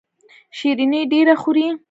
شیریني 0.57 1.01
ډیره 1.11 1.33
خورئ؟ 1.41 1.67